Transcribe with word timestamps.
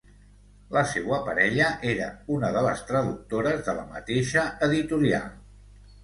La 0.75 0.81
seua 0.91 1.17
parella 1.25 1.67
era 1.89 2.07
una 2.35 2.49
de 2.55 2.63
les 2.67 2.81
traductores 2.91 3.61
de 3.67 3.75
la 3.81 3.83
mateixa 3.91 4.47
editorial. 4.69 5.29